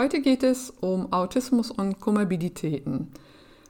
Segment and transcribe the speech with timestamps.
[0.00, 3.08] Heute geht es um Autismus und Komorbiditäten.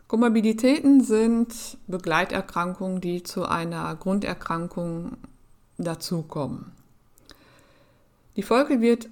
[0.08, 5.16] Komorbiditäten sind Begleiterkrankungen, die zu einer Grunderkrankung
[5.78, 6.72] dazukommen.
[8.36, 9.08] Die Folge wird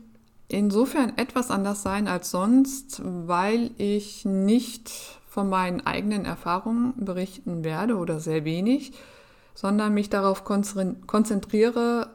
[0.48, 4.90] insofern etwas anders sein als sonst, weil ich nicht
[5.26, 8.92] von meinen eigenen Erfahrungen berichten werde oder sehr wenig,
[9.54, 12.10] sondern mich darauf konzentriere,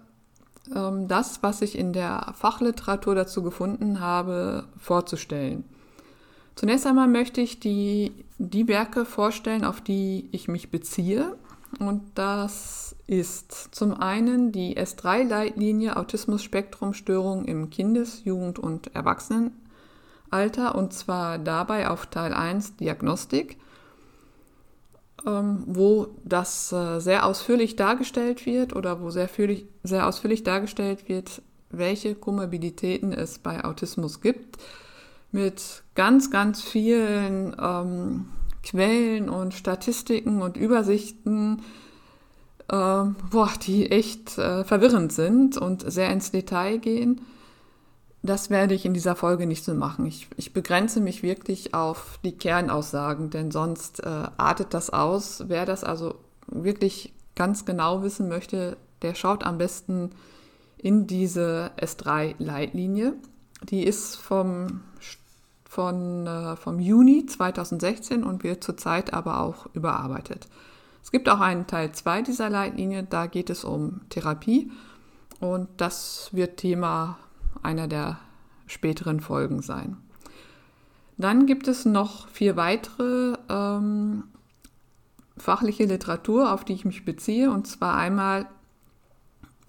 [0.74, 5.64] das, was ich in der Fachliteratur dazu gefunden habe, vorzustellen.
[6.56, 11.36] Zunächst einmal möchte ich die, die Werke vorstellen, auf die ich mich beziehe.
[11.80, 21.38] Und das ist zum einen die S3-Leitlinie Autismus-Spektrum-Störung im Kindes-, Jugend- und Erwachsenenalter und zwar
[21.40, 23.62] dabei auf Teil 1 Diagnostik ähm,
[25.24, 31.42] wo das äh, sehr ausführlich dargestellt wird oder wo sehr, fühlig, sehr ausführlich dargestellt wird,
[31.70, 34.58] welche Komorbiditäten es bei Autismus gibt,
[35.32, 38.26] mit ganz, ganz vielen ähm,
[38.64, 41.62] Quellen und Statistiken und Übersichten,
[42.68, 47.22] äh, boah, die echt äh, verwirrend sind und sehr ins Detail gehen.
[48.24, 50.06] Das werde ich in dieser Folge nicht so machen.
[50.06, 55.46] Ich, ich begrenze mich wirklich auf die Kernaussagen, denn sonst äh, artet das aus.
[55.48, 56.16] Wer das also
[56.48, 60.12] wirklich ganz genau wissen möchte, der schaut am besten
[60.78, 63.14] in diese S3-Leitlinie.
[63.64, 64.82] Die ist vom,
[65.66, 70.48] von, äh, vom Juni 2016 und wird zurzeit aber auch überarbeitet.
[71.04, 74.72] Es gibt auch einen Teil 2 dieser Leitlinie, da geht es um Therapie
[75.40, 77.18] und das wird Thema
[77.64, 78.20] einer der
[78.68, 79.98] späteren Folgen sein.
[81.18, 84.24] Dann gibt es noch vier weitere ähm,
[85.38, 88.48] fachliche Literatur, auf die ich mich beziehe, und zwar einmal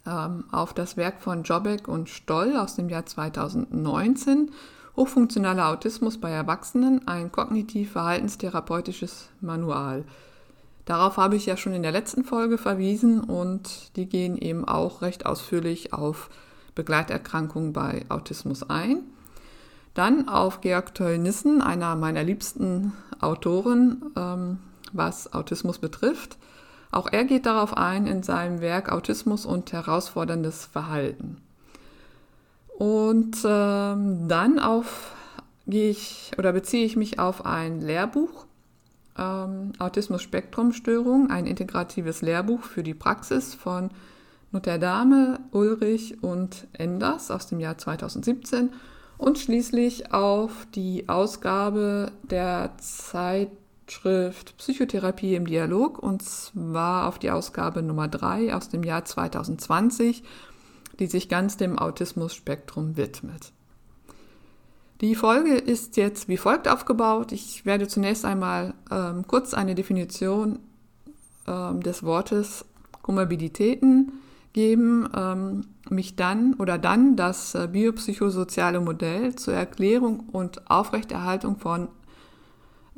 [0.06, 4.50] ähm, auf das Werk von Jobek und Stoll aus dem Jahr 2019,
[4.97, 10.04] Hochfunktionaler Autismus bei Erwachsenen, ein kognitiv-verhaltenstherapeutisches Manual.
[10.84, 15.00] Darauf habe ich ja schon in der letzten Folge verwiesen und die gehen eben auch
[15.00, 16.28] recht ausführlich auf
[16.75, 19.03] Begleiterkrankungen bei Autismus ein.
[19.94, 24.59] Dann auf Georg Teunissen, einer meiner liebsten Autoren, ähm,
[24.93, 26.38] was Autismus betrifft.
[26.91, 31.38] Auch er geht darauf ein in seinem Werk Autismus und herausforderndes Verhalten.
[32.78, 35.12] Und ähm, dann auf
[35.66, 38.47] gehe ich oder beziehe ich mich auf ein Lehrbuch,
[39.19, 43.91] ähm, Autismus Spektrumstörung, ein integratives Lehrbuch für die Praxis von
[44.52, 48.70] Notre Dame, Ulrich und Enders aus dem Jahr 2017
[49.16, 57.82] und schließlich auf die Ausgabe der Zeitschrift Psychotherapie im Dialog und zwar auf die Ausgabe
[57.82, 60.22] Nummer 3 aus dem Jahr 2020,
[60.98, 63.53] die sich ganz dem Autismus-Spektrum widmet.
[65.00, 67.32] Die Folge ist jetzt wie folgt aufgebaut.
[67.32, 70.59] Ich werde zunächst einmal ähm, kurz eine Definition
[71.48, 72.66] ähm, des Wortes
[73.00, 74.12] Komorbiditäten
[74.53, 81.89] geben, ähm, mich dann oder dann das äh, biopsychosoziale Modell zur Erklärung und Aufrechterhaltung von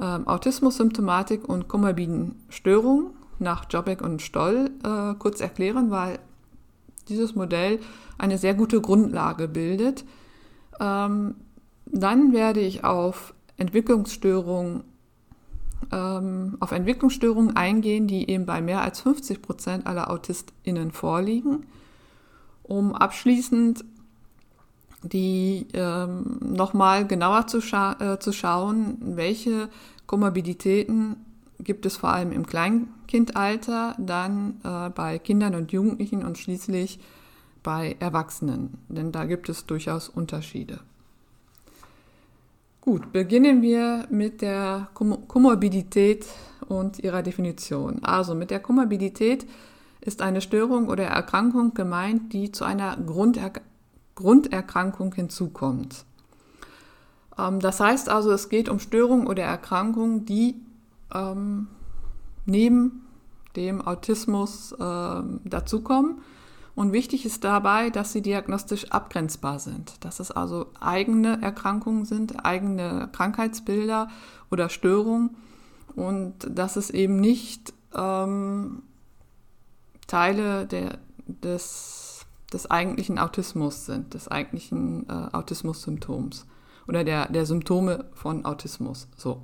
[0.01, 6.19] ähm, Autismus-Symptomatik und komorbiden Störungen nach Jobek und Stoll äh, kurz erklären, weil
[7.09, 7.81] dieses Modell
[8.19, 10.05] eine sehr gute Grundlage bildet.
[10.81, 11.35] Ähm,
[11.87, 14.85] dann werde ich auf Entwicklungsstörungen
[15.93, 21.67] ähm, auf Entwicklungsstörungen eingehen, die eben bei mehr als 50 Prozent aller AutistInnen vorliegen,
[22.63, 23.85] um abschließend
[25.03, 29.69] die ähm, nochmal genauer zu, scha äh, zu schauen, welche
[30.07, 31.17] Komorbiditäten
[31.61, 37.01] gibt es vor allem im Kleinkindalter, dann äh, bei Kindern und Jugendlichen und schließlich
[37.63, 40.81] bei Erwachsenen, denn da gibt es durchaus Unterschiede.
[42.85, 46.27] Gut, beginnen wir mit der Komorbidität
[46.69, 48.05] und ihrer Definition.
[48.05, 49.47] Also mit der Komorbidität
[50.03, 53.53] ist eine Störung oder Erkrankung gemeint, die zu einer Grunder
[54.15, 56.05] Grunderkrankung hinzukommt.
[57.39, 60.61] Ähm, das heißt also, es geht um Störungen oder Erkrankungen, die
[61.15, 61.69] ähm,
[62.45, 63.07] neben
[63.57, 66.19] dem Autismus ähm, dazukommen
[66.75, 72.45] und wichtig ist dabei, dass sie diagnostisch abgrenzbar sind, dass es also eigene Erkrankungen sind,
[72.45, 74.09] eigene Krankheitsbilder
[74.51, 75.37] oder Störungen
[75.95, 78.83] und dass es eben nicht ähm,
[80.09, 86.47] Teile der, des, des eigentlichen Autismus sind, des eigentlichen äh, Autismus-Symptoms
[86.89, 89.09] oder der, der Symptome von Autismus.
[89.17, 89.43] So.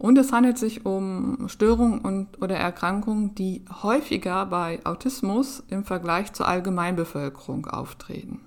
[0.00, 6.32] Und es handelt sich um Störungen und, oder Erkrankungen, die häufiger bei Autismus im Vergleich
[6.32, 8.40] zur Allgemeinbevölkerung auftreten.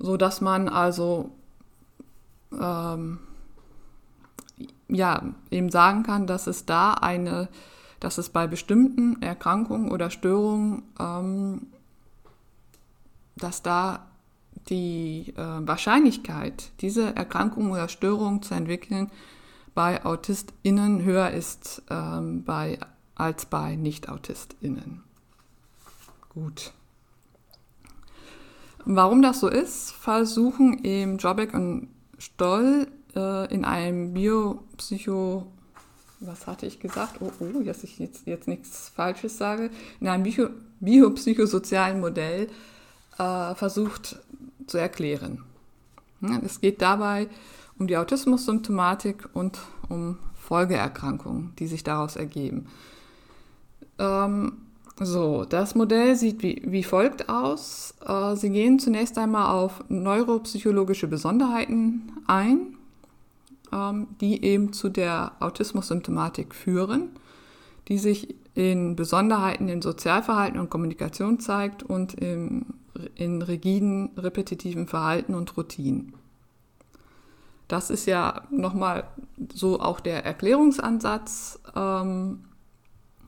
[0.00, 1.30] So dass man also
[2.52, 3.20] ähm,
[4.88, 5.22] ja,
[5.52, 7.48] eben sagen kann, dass es da eine,
[8.00, 11.68] dass es bei bestimmten Erkrankungen oder Störungen, ähm,
[13.36, 14.09] dass da
[14.68, 19.10] die äh, Wahrscheinlichkeit, diese Erkrankung oder Störung zu entwickeln,
[19.74, 22.78] bei AutistInnen höher ist ähm, bei,
[23.14, 25.02] als bei Nicht-AutistInnen.
[26.28, 26.72] Gut.
[28.84, 31.88] Warum das so ist, versuchen eben Jobek und
[32.18, 35.46] Stoll äh, in einem Biopsycho,
[36.20, 37.16] was hatte ich gesagt?
[37.20, 39.70] Oh, oh, dass ich jetzt, jetzt nichts Falsches sage,
[40.00, 40.50] in einem Bio,
[40.80, 42.48] biopsychosozialen Modell
[43.18, 44.18] äh, versucht
[44.66, 45.44] zu erklären.
[46.44, 47.28] Es geht dabei
[47.78, 49.58] um die Autismus-Symptomatik und
[49.88, 52.66] um Folgeerkrankungen, die sich daraus ergeben.
[53.98, 54.52] Ähm,
[54.98, 57.94] so, das Modell sieht wie, wie folgt aus.
[58.06, 62.76] Äh, Sie gehen zunächst einmal auf neuropsychologische Besonderheiten ein,
[63.72, 67.08] ähm, die eben zu der Autismus-Symptomatik führen,
[67.88, 72.66] die sich in Besonderheiten im Sozialverhalten und Kommunikation zeigt und im
[73.14, 76.14] in rigiden, repetitiven Verhalten und Routinen.
[77.68, 79.04] Das ist ja nochmal
[79.54, 82.44] so auch der Erklärungsansatz ähm,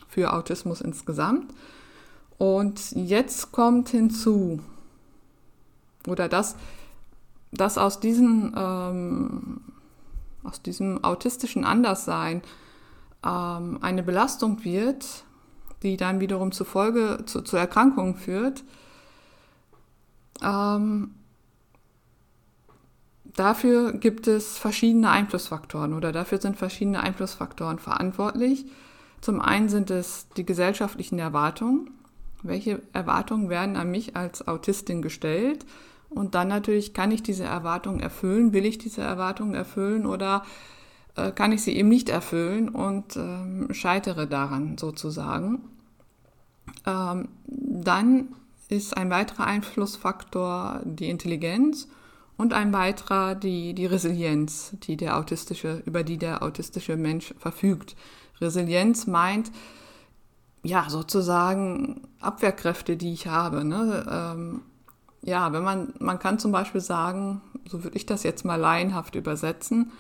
[0.09, 1.53] für Autismus insgesamt.
[2.39, 4.59] Und jetzt kommt hinzu,
[6.09, 6.57] oder dass,
[7.53, 9.61] dass aus, diesen, ähm,
[10.43, 12.43] aus diesem autistischen Anderssein
[13.25, 15.25] ähm, eine Belastung wird,
[15.85, 18.65] die dann wiederum zur Folge, zu, zu Erkrankungen führt,
[20.43, 21.15] ähm,
[23.37, 28.67] dafür gibt es verschiedene Einflussfaktoren oder dafür sind verschiedene Einflussfaktoren verantwortlich.
[29.21, 31.91] Zum einen sind es die gesellschaftlichen Erwartungen.
[32.43, 35.65] Welche Erwartungen werden an mich als Autistin gestellt?
[36.11, 38.53] Und dann natürlich, kann ich diese Erwartungen erfüllen?
[38.53, 40.45] Will ich diese Erwartungen erfüllen oder
[41.17, 45.61] äh, kann ich sie eben nicht erfüllen und ähm, scheitere daran sozusagen?
[46.85, 48.29] Ähm, dann
[48.73, 51.89] ist ein weiterer Einflussfaktor die Intelligenz
[52.39, 57.95] und ein weiterer die, die Resilienz, die der autistische, über die der autistische Mensch verfügt.
[58.41, 59.53] Resilienz meint,
[60.63, 63.63] ja, sozusagen Abwehrkräfte, die ich habe.
[63.63, 64.07] Ne?
[64.11, 64.63] Ähm,
[65.21, 69.15] ja, wenn man, man kann zum Beispiel sagen, so würde ich das jetzt mal laienhaft
[69.15, 69.93] übersetzen,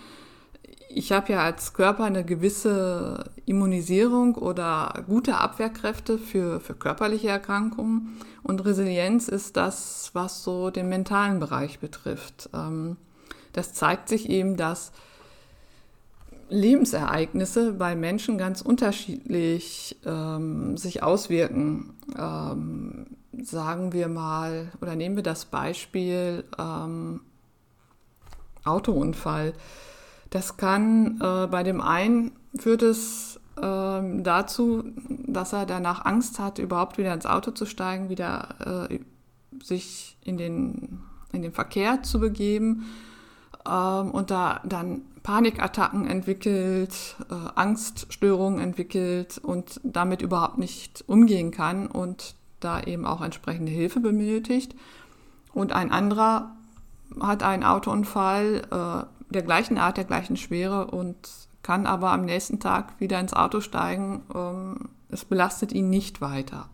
[0.94, 8.18] ich habe ja als Körper eine gewisse Immunisierung oder gute Abwehrkräfte für, für körperliche Erkrankungen.
[8.42, 12.50] Und Resilienz ist das, was so den mentalen Bereich betrifft.
[12.52, 12.96] Ähm,
[13.52, 14.92] das zeigt sich eben, dass
[16.48, 21.94] Lebensereignisse bei Menschen ganz unterschiedlich ähm, sich auswirken.
[22.18, 23.06] Ähm,
[23.42, 27.20] sagen wir mal, oder nehmen wir das Beispiel ähm,
[28.64, 29.54] Autounfall.
[30.32, 34.82] Das kann äh, bei dem einen führt es äh, dazu,
[35.26, 38.98] dass er danach Angst hat, überhaupt wieder ins Auto zu steigen, wieder äh,
[39.62, 41.00] sich in den,
[41.32, 42.86] in den Verkehr zu begeben
[43.68, 51.88] ähm, und da dann Panikattacken entwickelt, äh, Angststörungen entwickelt und damit überhaupt nicht umgehen kann
[51.88, 54.74] und da eben auch entsprechende Hilfe benötigt.
[55.52, 56.56] Und ein anderer
[57.20, 61.16] hat einen Autounfall, äh, der gleichen Art, der gleichen Schwere und
[61.62, 64.22] kann aber am nächsten Tag wieder ins Auto steigen.
[64.34, 66.68] Ähm, es belastet ihn nicht weiter.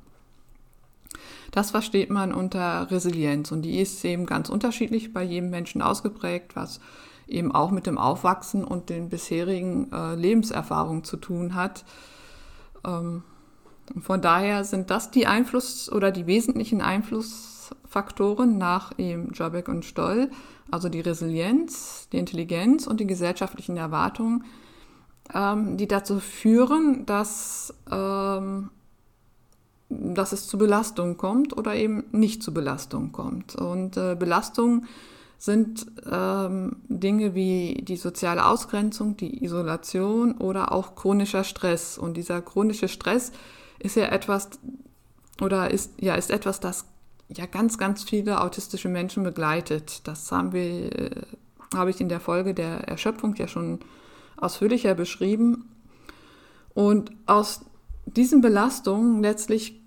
[1.51, 6.55] Das versteht man unter Resilienz und die ist eben ganz unterschiedlich bei jedem Menschen ausgeprägt,
[6.57, 6.81] was
[7.27, 11.85] eben auch mit dem Aufwachsen und den bisherigen äh, Lebenserfahrungen zu tun hat.
[12.85, 13.23] Ähm,
[14.01, 16.83] von daher sind das die Einfluss- oder die wesentlichen
[17.89, 20.31] Einflussfaktoren nach eben Jobeck und Stoll,
[20.71, 24.45] also die Resilienz, die Intelligenz und die gesellschaftlichen Erwartungen,
[25.35, 28.71] ähm, die dazu führen, dass, ähm,
[29.89, 33.57] dass es zu Belastungen kommt oder eben nicht zu Belastungen kommt.
[33.57, 34.87] Und äh, Belastungen
[35.39, 41.97] sind ähm, Dinge wie die soziale Ausgrenzung, die Isolation oder auch chronischer Stress.
[41.97, 43.33] Und dieser chronische Stress
[43.79, 44.51] ist ja etwas
[45.41, 46.85] oder ist ja ist etwas, das
[47.29, 50.07] ja ganz ganz viele autistische Menschen begleitet.
[50.07, 51.23] Das haben wir äh,
[51.75, 53.81] habe ich in der Folge der Erschöpfung ja schon
[54.37, 55.69] ausführlicher beschrieben.
[56.75, 57.63] Und aus
[58.07, 59.81] diesen Belastungen letztlich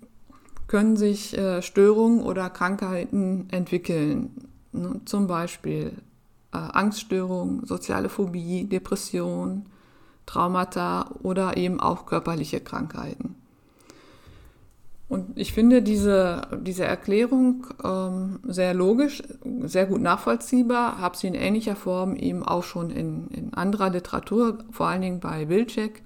[0.68, 4.48] können sich äh, Störungen oder Krankheiten entwickeln.
[5.04, 5.92] Zum Beispiel
[6.52, 9.66] äh, Angststörung, soziale Phobie, Depression,
[10.24, 13.31] Traumata oder eben auch körperliche Krankheiten.
[15.12, 19.22] Und ich finde diese, diese Erklärung ähm, sehr logisch,
[19.60, 24.64] sehr gut nachvollziehbar, habe sie in ähnlicher Form eben auch schon in, in anderer Literatur,
[24.70, 26.00] vor allen Dingen bei Wilczek,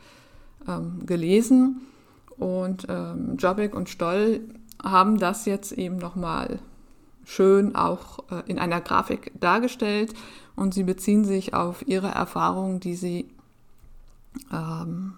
[0.66, 1.82] ähm, gelesen.
[2.36, 4.40] Und ähm, Jobbik und Stoll
[4.82, 6.58] haben das jetzt eben nochmal
[7.24, 10.14] schön auch äh, in einer Grafik dargestellt
[10.56, 13.28] und sie beziehen sich auf ihre Erfahrungen, die sie
[14.52, 15.12] ähm,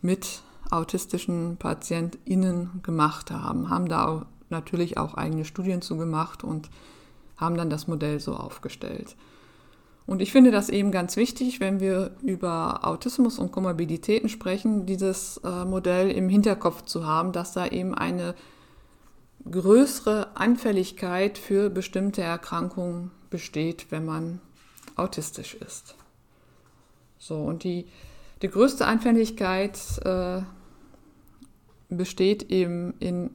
[0.00, 0.40] mit
[0.72, 6.70] autistischen PatientInnen gemacht haben, haben da natürlich auch eigene Studien zu gemacht und
[7.36, 9.16] haben dann das Modell so aufgestellt.
[10.06, 15.38] Und ich finde das eben ganz wichtig, wenn wir über Autismus und Komorbiditäten sprechen, dieses
[15.44, 18.34] äh, Modell im Hinterkopf zu haben, dass da eben eine
[19.50, 24.40] größere Anfälligkeit für bestimmte Erkrankungen besteht, wenn man
[24.96, 25.94] autistisch ist.
[27.18, 27.86] So, und die,
[28.42, 30.42] die größte Anfälligkeit äh,
[31.96, 33.30] besteht eben in,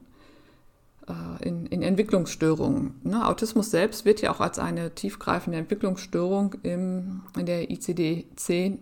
[1.07, 2.99] äh, in, in Entwicklungsstörungen.
[3.03, 3.27] Ne?
[3.27, 8.79] Autismus selbst wird ja auch als eine tiefgreifende Entwicklungsstörung im, in der ICD-10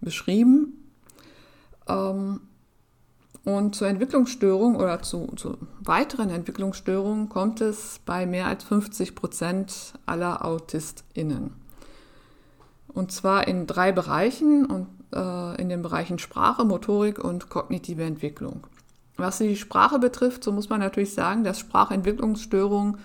[0.00, 0.90] beschrieben.
[1.88, 2.40] Ähm,
[3.44, 9.94] und zur Entwicklungsstörung oder zu, zu, weiteren Entwicklungsstörungen kommt es bei mehr als 50 Prozent
[10.04, 11.52] aller AutistInnen.
[12.88, 18.66] Und zwar in drei Bereichen und äh, in den Bereichen Sprache, Motorik und kognitive Entwicklung.
[19.16, 22.98] Was die Sprache betrifft, so muss man natürlich sagen, dass Sprachentwicklungsstörungen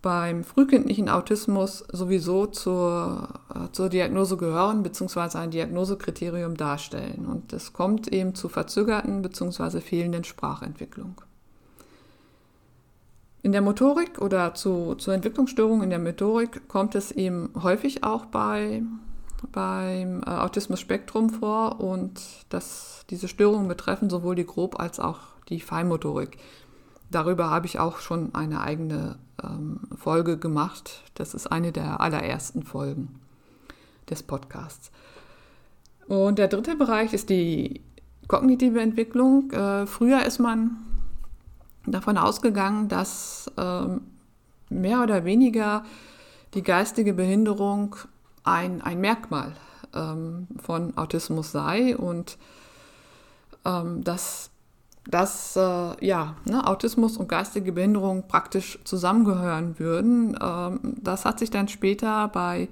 [0.00, 5.38] beim frühkindlichen Autismus sowieso zur, äh, zur Diagnose gehören bzw.
[5.38, 7.26] ein Diagnosekriterium darstellen.
[7.26, 9.80] Und es kommt eben zu verzögerten bzw.
[9.80, 11.20] fehlenden Sprachentwicklung.
[13.42, 18.26] In der Motorik oder zu, zu Entwicklungsstörungen in der Motorik kommt es eben häufig auch
[18.26, 18.82] bei,
[19.52, 25.60] beim äh, Autismus-Spektrum vor und das, diese Störungen betreffen sowohl die Grob- als auch die
[25.60, 26.38] Feinmotorik.
[27.10, 31.02] Darüber habe ich auch schon eine eigene ähm, Folge gemacht.
[31.14, 33.20] Das ist eine der allerersten Folgen
[34.10, 34.90] des Podcasts.
[36.06, 37.82] Und der dritte Bereich ist die
[38.26, 39.50] kognitive Entwicklung.
[39.50, 40.76] Äh, früher ist man
[41.86, 44.02] davon ausgegangen, dass ähm,
[44.68, 45.84] mehr oder weniger
[46.54, 47.96] die geistige Behinderung
[48.44, 49.54] ein, ein Merkmal
[49.94, 52.38] ähm, von Autismus sei und
[53.64, 54.50] ähm, dass
[55.08, 60.38] dass äh, ja, ne, Autismus und geistige Behinderung praktisch zusammengehören würden.
[60.40, 62.68] Ähm, das hat sich dann später bei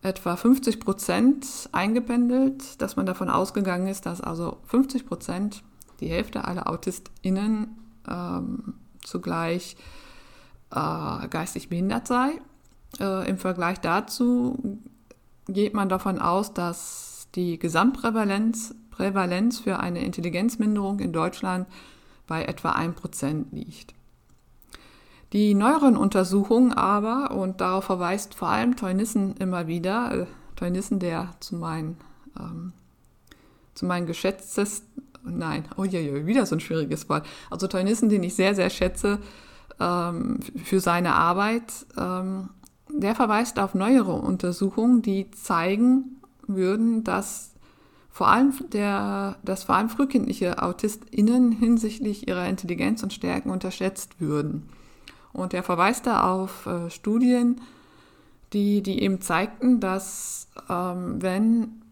[0.00, 5.64] etwa 50 Prozent eingependelt, dass man davon ausgegangen ist, dass also 50 Prozent,
[5.98, 7.76] die Hälfte aller AutistInnen,
[8.08, 9.76] ähm, zugleich
[10.70, 12.40] äh, geistig behindert sei.
[13.00, 14.78] Äh, Im Vergleich dazu
[15.48, 21.66] geht man davon aus, dass die Gesamtprävalenz Prävalenz für eine Intelligenzminderung in Deutschland
[22.26, 23.94] bei etwa 1% liegt.
[25.32, 31.34] Die neueren Untersuchungen aber, und darauf verweist vor allem Teunissen immer wieder, äh, Teunissen, der
[31.40, 31.98] zu meinen,
[32.38, 32.72] ähm,
[33.74, 38.22] zu meinen geschätztesten, nein, oh je, je, wieder so ein schwieriges Wort, also Teunissen, den
[38.22, 39.18] ich sehr, sehr schätze
[39.78, 42.48] ähm, für seine Arbeit, ähm,
[42.88, 47.55] der verweist auf neuere Untersuchungen, die zeigen würden, dass
[48.16, 54.70] vor allem der, dass vor allem frühkindliche AutistInnen hinsichtlich ihrer Intelligenz und Stärken unterschätzt würden.
[55.34, 57.60] Und er verweist da auf äh, Studien,
[58.54, 61.82] die, die eben zeigten, dass ähm, wenn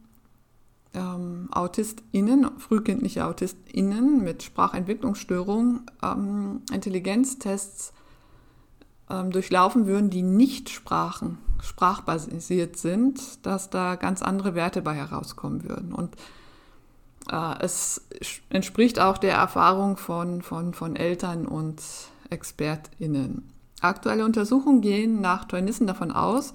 [0.95, 7.93] ähm, AutistInnen, frühkindliche AutistInnen mit Sprachentwicklungsstörungen ähm, Intelligenztests
[9.11, 15.65] ähm, durchlaufen würden, die nicht Sprachen, sprachbasiert sind, dass da ganz andere Werte bei herauskommen
[15.69, 15.93] würden.
[15.93, 16.15] Und
[17.31, 18.03] äh, es
[18.51, 21.83] entspricht auch der Erfahrung von, von, von Eltern und
[22.31, 23.51] ExpertInnen.
[23.81, 26.55] Aktuelle Untersuchungen gehen nach Teunissen davon aus,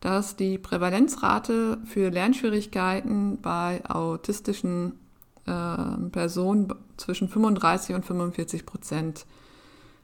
[0.00, 4.98] dass die Prävalenzrate für Lernschwierigkeiten bei autistischen
[5.46, 9.26] äh, Personen zwischen 35 und 45 Prozent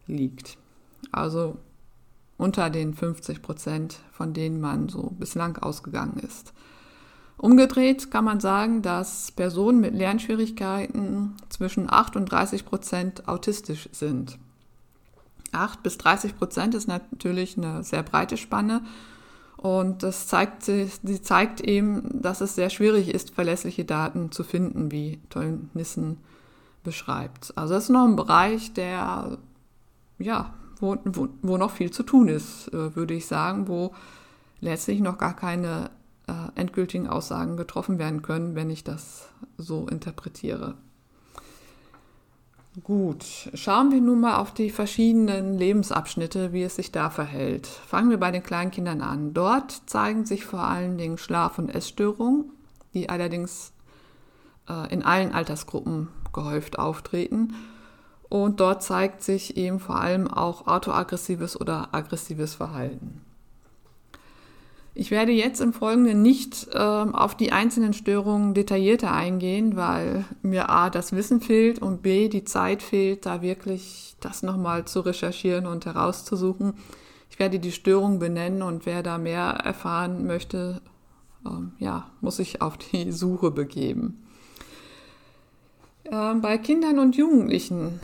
[0.06, 0.58] liegt.
[1.12, 1.56] Also
[2.38, 6.52] unter den 50 Prozent, von denen man so bislang ausgegangen ist.
[7.38, 14.38] Umgedreht kann man sagen, dass Personen mit Lernschwierigkeiten zwischen 8 und 30 Prozent autistisch sind.
[15.52, 18.82] 8 bis 30 Prozent ist natürlich eine sehr breite Spanne
[19.56, 24.90] und das zeigt, sie zeigt eben, dass es sehr schwierig ist, verlässliche Daten zu finden,
[24.90, 26.18] wie Tollnissen
[26.84, 27.52] beschreibt.
[27.56, 29.38] Also das ist noch ein Bereich, der,
[30.18, 33.94] ja, wo, wo, wo noch viel zu tun ist, äh, würde ich sagen, wo
[34.60, 35.90] letztlich noch gar keine
[36.26, 40.74] äh, endgültigen Aussagen getroffen werden können, wenn ich das so interpretiere.
[42.84, 47.66] Gut, schauen wir nun mal auf die verschiedenen Lebensabschnitte, wie es sich da verhält.
[47.66, 49.32] Fangen wir bei den Kleinkindern an.
[49.32, 52.52] Dort zeigen sich vor allen Dingen Schlaf- und Essstörungen,
[52.92, 53.72] die allerdings
[54.68, 57.54] äh, in allen Altersgruppen gehäuft auftreten.
[58.28, 63.20] Und dort zeigt sich eben vor allem auch autoaggressives oder aggressives Verhalten.
[64.98, 70.70] Ich werde jetzt im Folgenden nicht äh, auf die einzelnen Störungen detaillierter eingehen, weil mir
[70.70, 75.66] A das Wissen fehlt und B die Zeit fehlt, da wirklich das nochmal zu recherchieren
[75.66, 76.72] und herauszusuchen.
[77.30, 80.80] Ich werde die Störung benennen und wer da mehr erfahren möchte,
[81.44, 84.26] äh, ja, muss sich auf die Suche begeben.
[86.04, 88.00] Äh, bei Kindern und Jugendlichen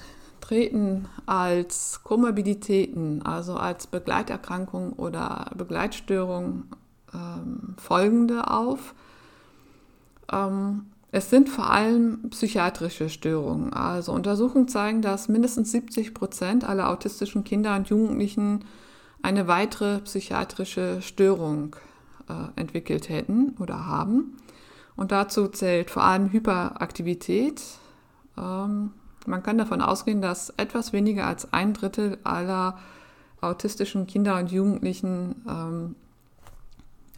[0.52, 6.64] treten als Komorbiditäten, also als Begleiterkrankung oder Begleitstörung
[7.14, 8.94] ähm, folgende auf.
[10.30, 13.72] Ähm, es sind vor allem psychiatrische Störungen.
[13.72, 18.66] Also Untersuchungen zeigen, dass mindestens 70 Prozent aller autistischen Kinder und Jugendlichen
[19.22, 21.76] eine weitere psychiatrische Störung
[22.28, 24.36] äh, entwickelt hätten oder haben.
[24.96, 27.62] Und dazu zählt vor allem Hyperaktivität.
[28.36, 28.90] Ähm,
[29.26, 32.78] man kann davon ausgehen, dass etwas weniger als ein Drittel aller
[33.40, 35.96] autistischen Kinder und Jugendlichen ähm,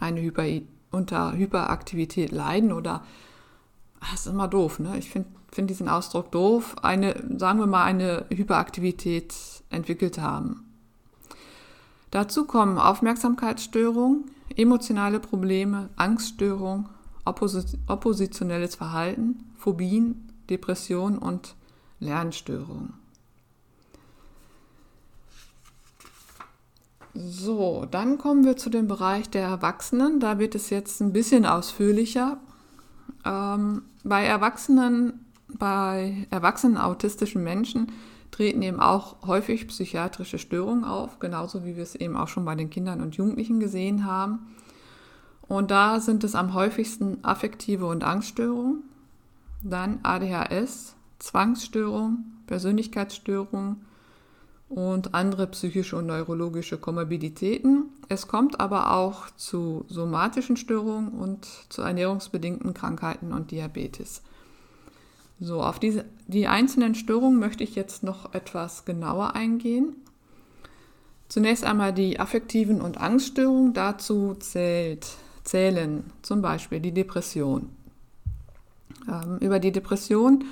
[0.00, 0.44] eine Hyper
[0.90, 3.02] unter Hyperaktivität leiden oder
[4.00, 4.98] das ah, ist immer doof, ne?
[4.98, 9.34] Ich finde find diesen Ausdruck doof, eine, sagen wir mal, eine Hyperaktivität
[9.70, 10.64] entwickelt haben.
[12.10, 16.88] Dazu kommen Aufmerksamkeitsstörungen, emotionale Probleme, Angststörung,
[17.24, 21.54] Opposi oppositionelles Verhalten, Phobien, Depression und
[22.00, 22.94] Lernstörungen.
[27.14, 30.18] So, dann kommen wir zu dem Bereich der Erwachsenen.
[30.18, 32.38] Da wird es jetzt ein bisschen ausführlicher.
[33.24, 37.92] Ähm, bei Erwachsenen, bei erwachsenen autistischen Menschen
[38.32, 42.56] treten eben auch häufig psychiatrische Störungen auf, genauso wie wir es eben auch schon bei
[42.56, 44.48] den Kindern und Jugendlichen gesehen haben.
[45.46, 48.82] Und da sind es am häufigsten affektive und Angststörungen,
[49.62, 53.84] dann ADHS, Zwangsstörungen, Persönlichkeitsstörungen,
[54.68, 57.84] und andere psychische und neurologische Komorbiditäten.
[58.08, 64.22] Es kommt aber auch zu somatischen Störungen und zu ernährungsbedingten Krankheiten und Diabetes.
[65.38, 69.94] So, auf diese, die einzelnen Störungen möchte ich jetzt noch etwas genauer eingehen.
[71.28, 73.74] Zunächst einmal die affektiven und Angststörungen.
[73.74, 75.06] Dazu zählt,
[75.42, 77.70] zählen zum Beispiel die Depression.
[79.08, 80.44] Ähm, über die Depression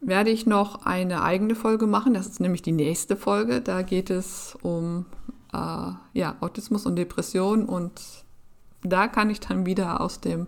[0.00, 2.14] werde ich noch eine eigene Folge machen.
[2.14, 3.60] Das ist nämlich die nächste Folge.
[3.60, 5.06] Da geht es um
[5.52, 8.00] äh, ja, Autismus und Depression und
[8.82, 10.46] da kann ich dann wieder aus dem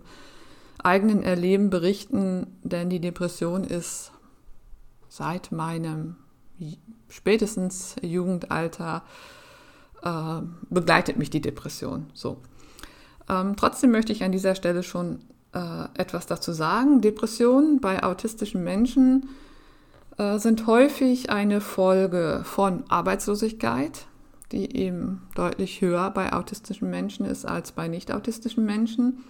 [0.81, 4.11] eigenen Erleben berichten, denn die Depression ist
[5.09, 6.15] seit meinem
[7.09, 9.03] spätestens Jugendalter
[10.03, 12.07] äh, begleitet mich die Depression.
[12.13, 12.37] So.
[13.27, 15.19] Ähm, trotzdem möchte ich an dieser Stelle schon
[15.53, 17.01] äh, etwas dazu sagen.
[17.01, 19.29] Depressionen bei autistischen Menschen
[20.17, 24.05] äh, sind häufig eine Folge von Arbeitslosigkeit,
[24.51, 29.23] die eben deutlich höher bei autistischen Menschen ist als bei nicht autistischen Menschen.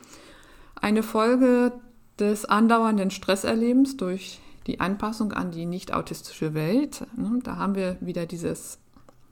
[0.76, 1.74] Eine Folge
[2.20, 7.06] des andauernden Stresserlebens durch die Anpassung an die nicht autistische Welt.
[7.16, 8.80] Ne, da haben wir wieder dieses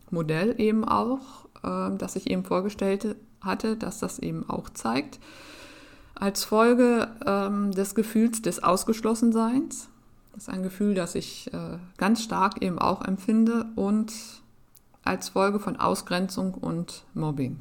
[0.10, 5.20] Modell eben auch, äh, das ich eben vorgestellt hatte, dass das eben auch zeigt.
[6.20, 9.90] Als Folge ähm, des Gefühls des Ausgeschlossenseins.
[10.34, 14.14] Das ist ein Gefühl, das ich äh, ganz stark eben auch empfinde und
[15.04, 17.60] als Folge von Ausgrenzung und Mobbing.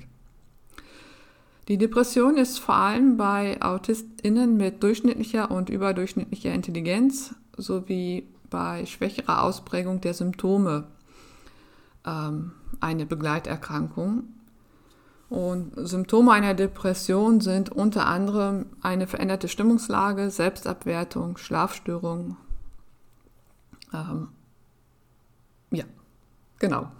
[1.68, 9.42] Die Depression ist vor allem bei AutistInnen mit durchschnittlicher und überdurchschnittlicher Intelligenz sowie bei schwächerer
[9.42, 10.84] Ausprägung der Symptome
[12.06, 14.24] ähm, eine Begleiterkrankung.
[15.28, 22.36] Und Symptome einer Depression sind unter anderem eine veränderte Stimmungslage, Selbstabwertung, Schlafstörungen.
[23.92, 24.28] Ähm,
[25.72, 25.84] ja,
[26.60, 26.92] genau.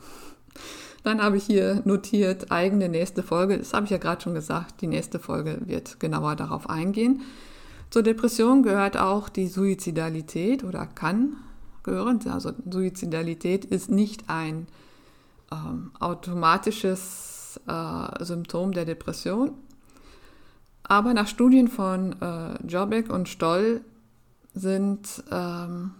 [1.05, 3.59] Dann habe ich hier notiert eigene nächste Folge.
[3.59, 4.81] Das habe ich ja gerade schon gesagt.
[4.81, 7.23] Die nächste Folge wird genauer darauf eingehen.
[7.91, 11.37] Zur Depression gehört auch die Suizidalität oder kann
[11.85, 12.19] gehören.
[12.29, 14.67] Also Suizidalität ist nicht ein
[15.53, 17.36] ähm, automatisches
[17.67, 19.53] äh, Symptom der Depression.
[20.85, 23.81] Aber nach Studien von äh, Jobeck und Stoll
[24.55, 25.93] sind ähm,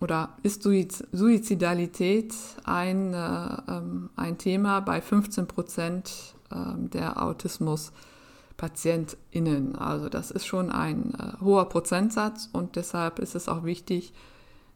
[0.00, 9.76] oder ist Suizidalität ein, äh, ähm, ein Thema bei 15 Prozent äh, der Autismus-PatientInnen.
[9.76, 14.12] Also das ist schon ein äh, hoher Prozentsatz und deshalb ist es auch wichtig,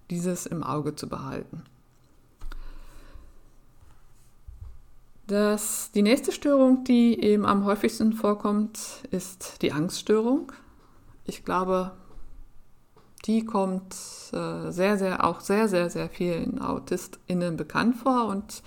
[0.09, 1.65] dieses im Auge zu behalten.
[5.31, 8.81] Das, die nächste Störung, die eben am häufigsten vorkommt,
[9.13, 10.51] ist die Angststörung.
[11.25, 11.93] Ich glaube,
[13.27, 13.95] die kommt
[14.33, 18.65] äh, sehr, sehr, auch sehr, sehr, sehr vielen AutistInnen bekannt vor und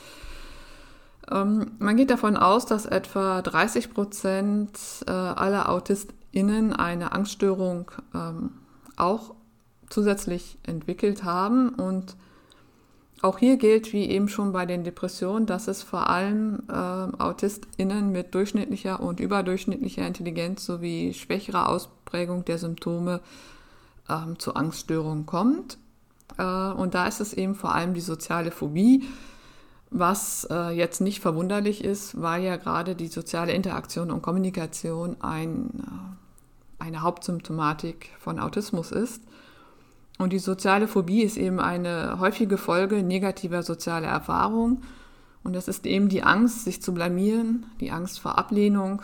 [1.29, 8.51] ähm, man geht davon aus, dass etwa 30 Prozent äh, aller AutistInnen eine Angststörung ähm,
[8.95, 9.35] auch
[9.89, 12.15] zusätzlich entwickelt haben und
[13.23, 18.11] auch hier gilt, wie eben schon bei den Depressionen, dass es vor allem äh, AutistInnen
[18.11, 23.21] mit durchschnittlicher und überdurchschnittlicher Intelligenz sowie schwächerer Ausprägung der Symptome
[24.09, 25.77] ähm, zu Angststörungen kommt.
[26.37, 29.03] Äh, und da ist es eben vor allem die soziale Phobie,
[29.89, 35.69] was äh, jetzt nicht verwunderlich ist, weil ja gerade die soziale Interaktion und Kommunikation ein,
[35.79, 39.23] äh, eine Hauptsymptomatik von Autismus ist.
[40.17, 44.83] Und die soziale Phobie ist eben eine häufige Folge negativer sozialer Erfahrungen.
[45.43, 49.03] Und das ist eben die Angst, sich zu blamieren, die Angst vor Ablehnung,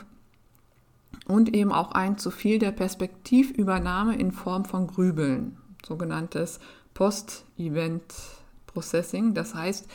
[1.27, 6.59] und eben auch ein zu viel der Perspektivübernahme in Form von Grübeln, sogenanntes
[6.95, 9.35] Post-Event-Processing.
[9.35, 9.87] Das heißt,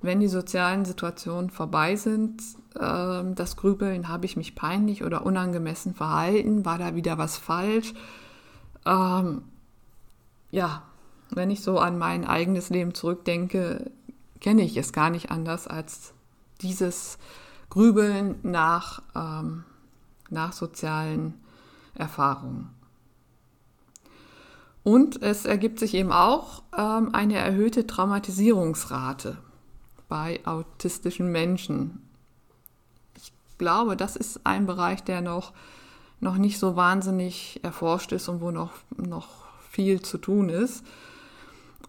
[0.00, 2.40] wenn die sozialen Situationen vorbei sind,
[2.76, 7.92] äh, das Grübeln, habe ich mich peinlich oder unangemessen verhalten, war da wieder was falsch.
[10.50, 10.82] Ja,
[11.30, 13.90] wenn ich so an mein eigenes Leben zurückdenke,
[14.40, 16.14] kenne ich es gar nicht anders als
[16.60, 17.18] dieses
[17.68, 19.64] Grübeln nach ähm,
[20.30, 21.34] nach sozialen
[21.94, 22.70] Erfahrungen.
[24.82, 29.38] Und es ergibt sich eben auch ähm, eine erhöhte Traumatisierungsrate
[30.08, 32.02] bei autistischen Menschen.
[33.16, 35.52] Ich glaube, das ist ein Bereich, der noch,
[36.20, 39.47] noch nicht so wahnsinnig erforscht ist und wo noch, noch
[39.78, 40.84] viel zu tun ist.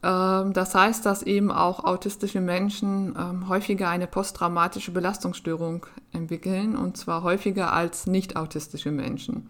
[0.04, 6.98] Ähm, das heißt, dass eben auch autistische Menschen ähm, häufiger eine posttraumatische Belastungsstörung entwickeln und
[6.98, 9.50] zwar häufiger als nicht autistische Menschen.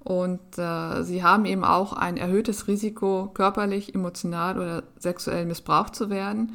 [0.00, 6.10] Und äh, sie haben eben auch ein erhöhtes Risiko, körperlich, emotional oder sexuell missbraucht zu
[6.10, 6.52] werden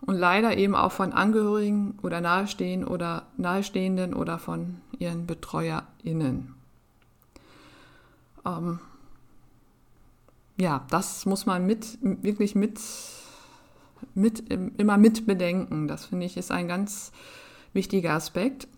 [0.00, 6.54] und leider eben auch von Angehörigen oder Nahestehenden oder Nahestehenden oder von ihren BetreuerInnen.
[8.44, 8.80] Ähm,
[10.56, 12.80] ja, das muss man mit, wirklich mit,
[14.14, 15.88] mit, immer mit bedenken.
[15.88, 17.12] Das finde ich ist ein ganz
[17.72, 18.68] wichtiger Aspekt.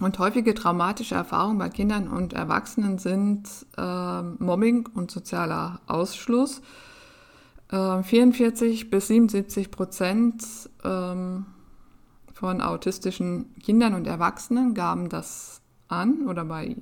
[0.00, 6.62] Und häufige traumatische Erfahrungen bei Kindern und Erwachsenen sind äh, Mobbing und sozialer Ausschluss.
[7.70, 10.44] Äh, 44 bis 77 Prozent
[10.84, 11.46] ähm,
[12.32, 16.76] von autistischen Kindern und Erwachsenen gaben das an oder bei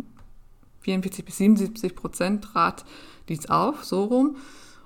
[0.80, 2.85] 44 bis 77 Prozent trat
[3.29, 4.37] dies auf, so rum.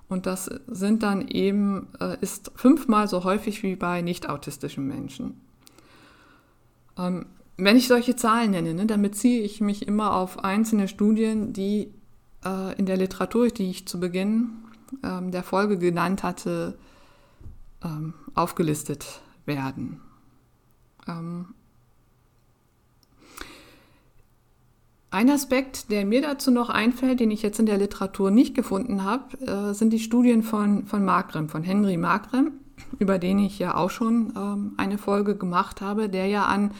[0.08, 5.40] Und das sind dann eben, äh, ist fünfmal so häufig wie bei nicht-autistischen Menschen.
[6.98, 7.26] Ähm,
[7.56, 11.92] wenn ich solche Zahlen nenne, ne, dann beziehe ich mich immer auf einzelne Studien, die
[12.44, 14.50] äh, in der Literatur, die ich zu Beginn
[15.04, 16.78] ähm, der Folge genannt hatte,
[17.84, 20.00] ähm, aufgelistet werden.
[21.06, 21.54] Ähm,
[25.12, 29.02] Ein Aspekt, der mir dazu noch einfällt, den ich jetzt in der Literatur nicht gefunden
[29.02, 32.52] habe, äh, sind die Studien von, von Markrem, von Henry Markrem,
[33.00, 36.72] über den ich ja auch schon ähm, eine Folge gemacht habe, der ja an,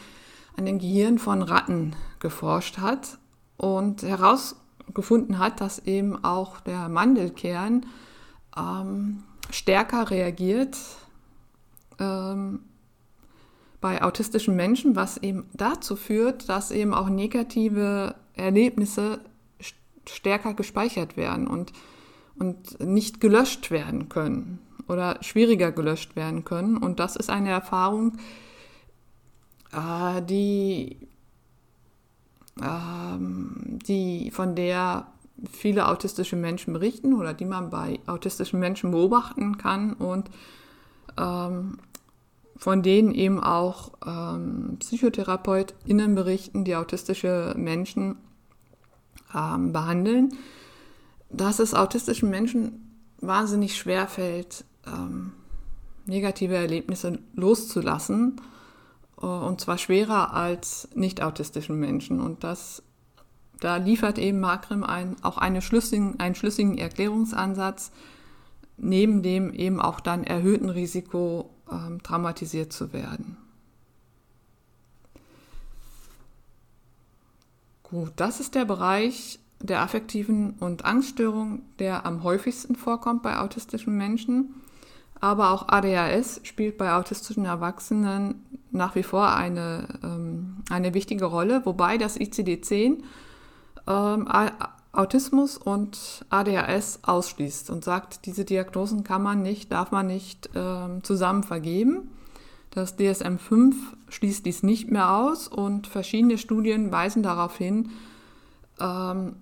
[0.55, 3.17] an den Gehirn von Ratten geforscht hat.
[3.57, 7.85] und herausgefunden hat, dass eben auch der Mandelkern
[8.57, 10.77] ähm, stärker reagiert
[11.99, 12.61] ähm,
[13.81, 19.21] bei autistischen Menschen, was eben dazu führt, dass eben auch negative Erlebnisse
[20.07, 21.73] stärker gespeichert werden und,
[22.37, 26.77] und nicht gelöscht werden können oder schwieriger gelöscht werden können.
[26.77, 28.17] Und das ist eine Erfahrung,
[29.71, 30.97] äh, die,
[32.59, 35.07] äh, die von der
[35.49, 40.29] viele autistische Menschen berichten oder die man bei autistischen Menschen beobachten kann und
[41.17, 41.77] ähm,
[42.61, 48.17] von denen eben auch ähm, PsychotherapeutInnen berichten, die autistische Menschen
[49.35, 50.35] ähm, behandeln,
[51.31, 55.31] dass es autistischen Menschen wahnsinnig schwer fällt, ähm,
[56.05, 58.39] negative Erlebnisse loszulassen.
[59.19, 62.21] Äh, und zwar schwerer als nicht autistischen Menschen.
[62.21, 62.83] Und das,
[63.59, 67.91] da liefert eben Makrim ein, auch eine schlüssigen, einen schlüssigen Erklärungsansatz,
[68.77, 73.37] neben dem eben auch dann erhöhten Risiko ähm, traumatisiert zu werden.
[77.83, 83.97] Gut, das ist der Bereich der affektiven und Angststörung, der am häufigsten vorkommt bei autistischen
[83.97, 84.55] Menschen.
[85.19, 91.65] Aber auch ADHS spielt bei autistischen Erwachsenen nach wie vor eine, ähm, eine wichtige Rolle,
[91.65, 93.03] wobei das ICD-10
[93.87, 94.27] ähm,
[94.93, 101.03] Autismus und ADHS ausschließt und sagt, diese Diagnosen kann man nicht, darf man nicht ähm,
[101.03, 102.09] zusammen vergeben.
[102.71, 103.73] Das DSM-5
[104.09, 107.91] schließt dies nicht mehr aus und verschiedene Studien weisen darauf hin,
[108.79, 109.35] ähm,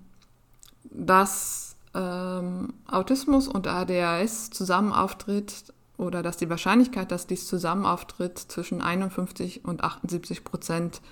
[0.84, 8.38] dass ähm, Autismus und ADHS zusammen auftritt oder dass die Wahrscheinlichkeit, dass dies zusammen auftritt,
[8.38, 11.02] zwischen 51 und 78 Prozent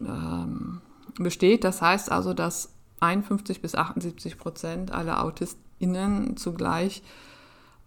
[0.00, 0.80] ähm,
[1.18, 1.64] besteht.
[1.64, 7.02] Das heißt also, dass 51 bis 78 Prozent aller AutistInnen zugleich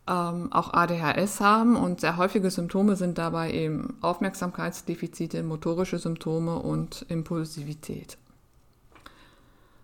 [0.08, 7.06] ähm, auch ADHS haben und sehr häufige Symptome sind dabei eben Aufmerksamkeitsdefizite, motorische Symptome und
[7.08, 8.18] Impulsivität.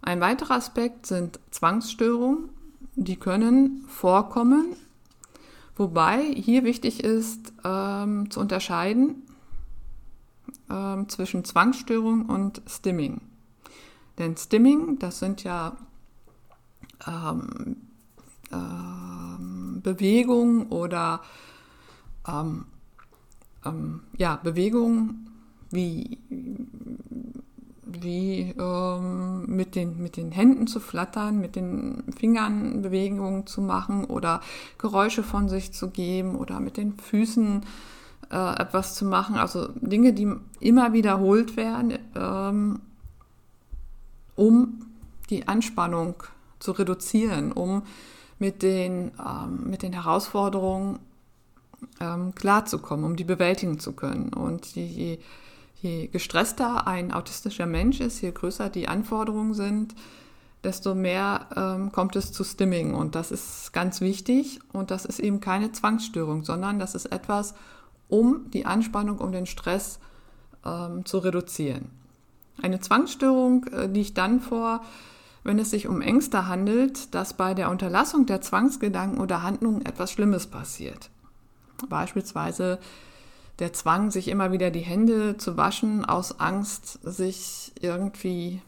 [0.02, 2.50] Ein weiterer Aspekt sind Zwangsstörungen.
[2.96, 4.76] Die können vorkommen,
[5.76, 9.24] wobei hier wichtig ist ähm, zu unterscheiden
[10.70, 13.22] ähm, zwischen Zwangsstörung und Stimming.
[14.18, 15.78] Denn Stimming, das sind ja
[17.06, 17.78] ähm,
[18.52, 21.22] ähm, Bewegungen oder
[22.28, 22.66] ähm,
[23.66, 25.30] ähm, ja, Bewegungen
[25.70, 26.18] wie,
[27.86, 34.06] wie ähm, mit, den, mit den Händen zu flattern, mit den Fingern Bewegungen zu machen
[34.06, 34.42] oder
[34.78, 37.66] Geräusche von sich zu geben oder mit den Füßen
[38.32, 39.36] äh, etwas zu machen.
[39.36, 40.28] Also Dinge, die
[40.60, 42.80] immer wiederholt werden ähm,
[44.38, 44.86] um
[45.30, 46.24] die Anspannung
[46.60, 47.84] zu reduzieren, um
[48.40, 51.00] mit den, ähm, mit den Herausforderungen
[52.00, 54.32] ähm, klarzukommen, um die bewältigen zu können.
[54.34, 55.20] Und je,
[55.82, 59.96] je gestresster ein autistischer Mensch ist, je größer die Anforderungen sind,
[60.64, 62.94] desto mehr ähm, kommt es zu Stimming.
[62.94, 64.60] Und das ist ganz wichtig.
[64.72, 67.54] Und das ist eben keine Zwangsstörung, sondern das ist etwas,
[68.08, 70.00] um die Anspannung, um den Stress
[70.66, 71.90] ähm, zu reduzieren.
[72.62, 74.82] Eine Zwangsstörung äh, liegt dann vor,
[75.44, 80.12] wenn es sich um Ängste handelt, dass bei der Unterlassung der Zwangsgedanken oder Handlungen etwas
[80.12, 81.10] Schlimmes passiert.
[81.90, 82.80] Beispielsweise
[83.60, 88.62] der Zwang, sich immer wieder die Hände zu waschen, aus Angst, sich irgendwie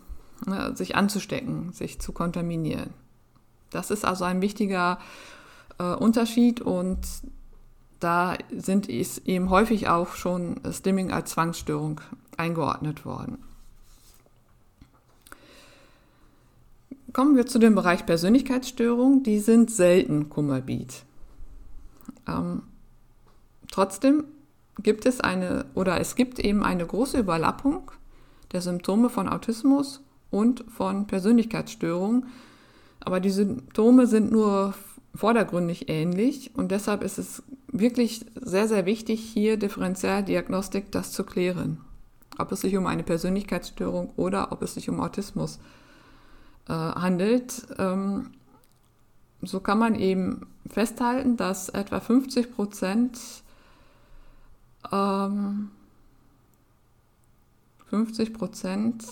[0.46, 2.94] ne, sich anzustecken, sich zu kontaminieren.
[3.70, 5.00] Das ist also ein wichtiger
[5.78, 7.00] äh, Unterschied und
[8.00, 12.02] da sind es eben häufig auch schon Stimming als Zwangsstörung
[12.38, 13.38] eingeordnet worden.
[17.12, 19.24] Kommen wir zu dem Bereich Persönlichkeitsstörung.
[19.24, 21.06] Die sind selten komorbid.
[22.28, 22.64] Ähm,
[23.72, 24.26] trotzdem
[24.82, 27.92] gibt es eine oder es gibt eben eine große Überlappung
[28.52, 32.28] der Symptome von Autismus und von Persönlichkeitsstörung.
[33.00, 34.76] Aber die Symptome sind nur
[35.16, 41.82] vordergründig ähnlich und deshalb ist es wirklich sehr, sehr wichtig, hier Differentialdiagnostik das zu klären.
[42.38, 45.79] Ob es sich um eine Persönlichkeitsstörung oder ob es sich um Autismus handelt
[46.70, 48.32] äh, handelt, ähm,
[49.42, 53.20] so kann man eben festhalten, dass etwa 50 Prozent
[54.92, 55.72] ähm,
[57.90, 59.04] 50 Prozent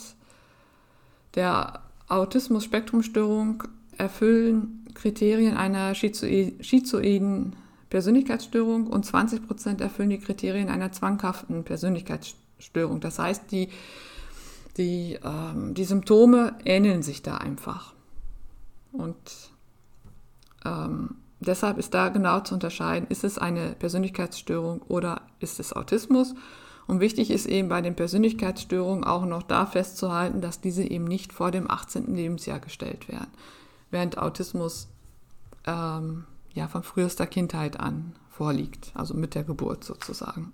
[1.35, 3.63] der Autismus-Spektrumstörung
[3.97, 7.55] erfüllen Kriterien einer schizoiden
[7.89, 12.99] Persönlichkeitsstörung und 20 Prozent erfüllen die Kriterien einer zwanghaften Persönlichkeitsstörung.
[12.99, 13.69] Das heißt, die
[14.77, 17.93] Die, ähm, die Symptome ähneln sich da einfach.
[18.91, 19.17] Und
[20.65, 26.35] ähm, deshalb ist da genau zu unterscheiden, ist es eine Persönlichkeitsstörung oder ist es Autismus.
[26.87, 31.33] Und wichtig ist eben bei den Persönlichkeitsstörungen auch noch da festzuhalten, dass diese eben nicht
[31.33, 32.15] vor dem 18.
[32.15, 33.27] Lebensjahr gestellt werden,
[33.91, 34.87] während Autismus
[35.65, 40.53] ähm, ja von frühester Kindheit an vorliegt, also mit der Geburt sozusagen.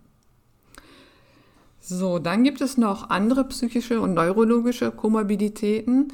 [1.85, 6.13] So, dann gibt es noch andere psychische und neurologische Komorbiditäten.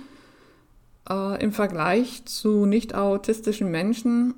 [1.08, 4.34] Äh, Im Vergleich zu nicht autistischen Menschen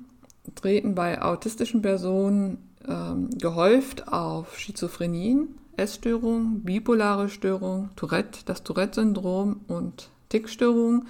[0.54, 10.10] treten bei autistischen Personen äh, gehäuft auf Schizophrenien, Essstörungen, bipolare Störungen, Tourette, das Tourette-Syndrom und
[10.28, 11.06] Tickstörungen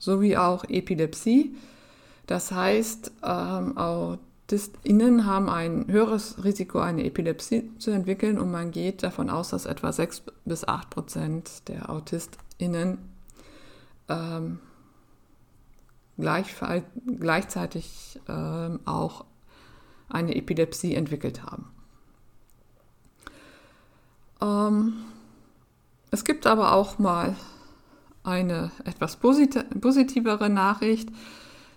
[0.00, 1.54] sowie auch Epilepsie.
[2.26, 3.78] Das heißt, ähm,
[4.54, 9.66] AutistInnen haben ein höheres Risiko, eine Epilepsie zu entwickeln und man geht davon aus, dass
[9.66, 12.98] etwa 6 bis 8 Prozent der AutistInnen
[14.08, 14.60] ähm,
[16.16, 16.54] gleich,
[17.18, 19.24] gleichzeitig ähm, auch
[20.08, 21.66] eine Epilepsie entwickelt haben.
[24.40, 24.92] Ähm,
[26.12, 27.34] es gibt aber auch mal
[28.22, 31.08] eine etwas positivere Nachricht,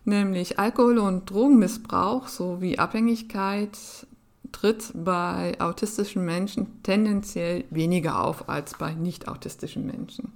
[0.07, 3.77] nämlich Alkohol- und Drogenmissbrauch sowie Abhängigkeit
[4.51, 10.33] tritt bei autistischen Menschen tendenziell weniger auf als bei nicht autistischen Menschen.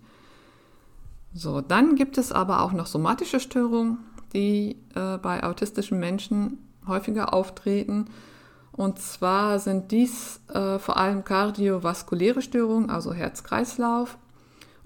[1.33, 3.99] So, dann gibt es aber auch noch somatische Störungen,
[4.33, 6.57] die äh, bei autistischen Menschen
[6.87, 8.05] häufiger auftreten.
[8.71, 14.17] Und zwar sind dies äh, vor allem kardiovaskuläre Störungen, also Herz-Kreislauf,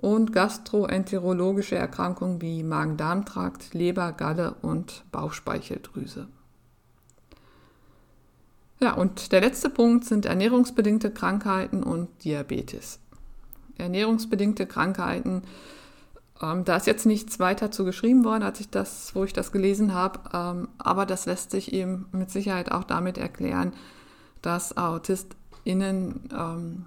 [0.06, 6.28] und gastroenterologische Erkrankungen wie Magen-Darm-Trakt, Leber, Galle und Bauchspeicheldrüse.
[8.80, 13.00] Ja, und der letzte Punkt sind ernährungsbedingte Krankheiten und Diabetes.
[13.80, 15.42] Ernährungsbedingte Krankheiten,
[16.40, 19.52] ähm, da ist jetzt nichts weiter zu geschrieben worden, als ich das, wo ich das
[19.52, 23.74] gelesen habe, ähm, aber das lässt sich eben mit Sicherheit auch damit erklären,
[24.44, 26.86] dass AutistInnen ähm,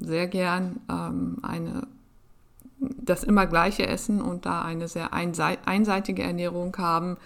[0.00, 1.86] sehr gern ähm, eine,
[2.78, 7.16] das immer gleiche Essen und da eine sehr einseitige Ernährung haben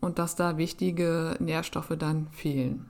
[0.00, 2.86] und dass da wichtige Nährstoffe dann fehlen.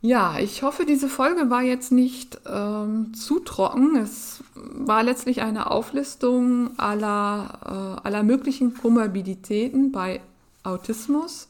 [0.00, 3.96] Ja, ich hoffe, diese Folge war jetzt nicht ähm, zu trocken.
[3.96, 10.20] Es war letztlich eine Auflistung aller, äh, aller möglichen Komorbiditäten bei
[10.62, 11.48] Autismus,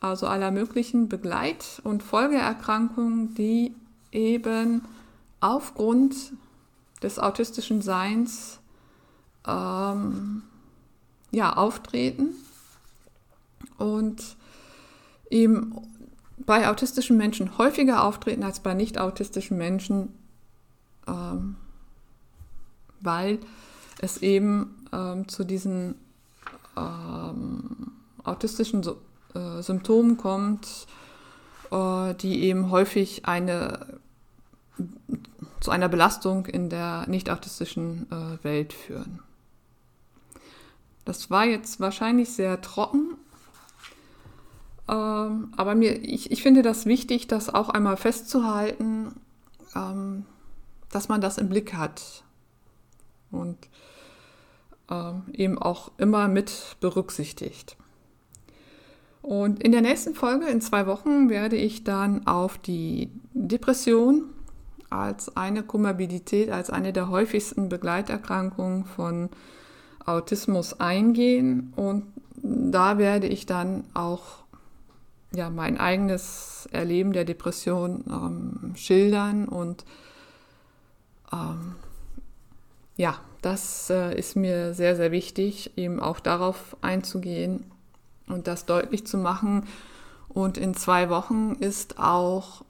[0.00, 3.74] also aller möglichen Begleit- und Folgeerkrankungen, die
[4.16, 4.82] eben
[5.40, 6.14] aufgrund
[7.02, 8.58] des autistischen Seins
[9.46, 10.42] ähm,
[11.30, 12.34] ja, auftreten
[13.78, 14.36] und
[15.30, 15.74] eben
[16.38, 20.14] bei autistischen Menschen häufiger auftreten als bei nicht autistischen Menschen,
[21.06, 21.56] ähm,
[23.00, 23.38] weil
[24.00, 25.94] es eben ähm, zu diesen
[26.76, 27.92] ähm,
[28.24, 29.00] autistischen so
[29.34, 30.86] äh, Symptomen kommt,
[31.70, 33.98] äh, die eben häufig eine
[35.66, 39.18] zu einer Belastung in der nicht autistischen äh, Welt führen.
[41.04, 43.16] Das war jetzt wahrscheinlich sehr trocken,
[44.88, 49.16] ähm, aber mir, ich, ich finde das wichtig, das auch einmal festzuhalten,
[49.74, 50.24] ähm,
[50.92, 52.22] dass man das im Blick hat
[53.32, 53.58] und
[54.88, 57.76] ähm, eben auch immer mit berücksichtigt.
[59.20, 64.30] Und in der nächsten Folge, in zwei Wochen, werde ich dann auf die Depression
[65.00, 69.30] als eine Komorbidität, als eine der häufigsten Begleiterkrankungen von
[70.04, 71.72] Autismus eingehen.
[71.76, 72.04] Und
[72.42, 74.44] da werde ich dann auch
[75.32, 79.46] ja, mein eigenes Erleben der Depression ähm, schildern.
[79.46, 79.84] Und
[81.32, 81.74] ähm,
[82.96, 87.64] ja, das äh, ist mir sehr, sehr wichtig, eben auch darauf einzugehen
[88.28, 89.66] und das deutlich zu machen.
[90.28, 92.64] Und in zwei Wochen ist auch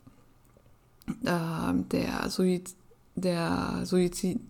[1.06, 2.76] der, Suizid,
[3.14, 4.40] der Suizid,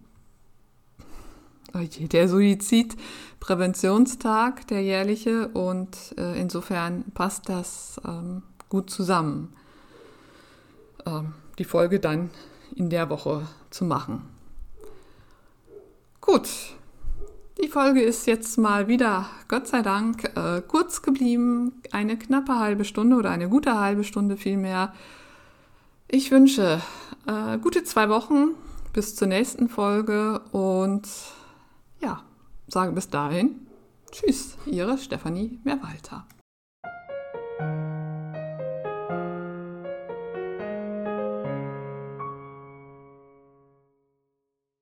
[1.74, 9.52] oh der Suizidpräventionstag, der jährliche, und äh, insofern passt das ähm, gut zusammen,
[11.04, 12.30] ähm, die Folge dann
[12.74, 14.22] in der Woche zu machen.
[16.20, 16.48] Gut,
[17.62, 21.80] die Folge ist jetzt mal wieder, Gott sei Dank, äh, kurz geblieben.
[21.90, 24.92] Eine knappe halbe Stunde oder eine gute halbe Stunde vielmehr.
[26.08, 26.80] Ich wünsche
[27.26, 28.54] äh, gute zwei Wochen
[28.92, 31.08] bis zur nächsten Folge und
[32.00, 32.22] ja,
[32.68, 33.66] sage bis dahin
[34.12, 36.26] Tschüss, Ihre Stefanie Mehrwalter.